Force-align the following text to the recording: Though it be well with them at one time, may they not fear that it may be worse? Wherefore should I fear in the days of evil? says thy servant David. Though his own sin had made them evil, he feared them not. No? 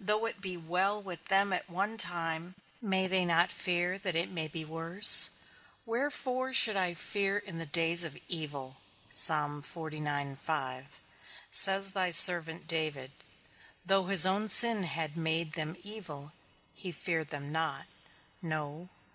Though 0.00 0.24
it 0.24 0.40
be 0.40 0.56
well 0.56 1.02
with 1.02 1.26
them 1.26 1.52
at 1.52 1.68
one 1.68 1.98
time, 1.98 2.54
may 2.80 3.06
they 3.06 3.26
not 3.26 3.50
fear 3.52 3.98
that 3.98 4.16
it 4.16 4.30
may 4.30 4.48
be 4.48 4.64
worse? 4.64 5.28
Wherefore 5.84 6.54
should 6.54 6.74
I 6.74 6.94
fear 6.94 7.36
in 7.36 7.58
the 7.58 7.66
days 7.66 8.02
of 8.02 8.16
evil? 8.28 8.78
says 9.10 9.42
thy 11.92 12.10
servant 12.12 12.66
David. 12.66 13.10
Though 13.84 14.06
his 14.06 14.24
own 14.24 14.48
sin 14.48 14.84
had 14.84 15.18
made 15.18 15.52
them 15.52 15.76
evil, 15.82 16.32
he 16.74 16.90
feared 16.90 17.28
them 17.28 17.52
not. 17.52 17.84
No? 18.40 18.88